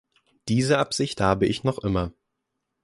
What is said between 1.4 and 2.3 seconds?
ich noch immer.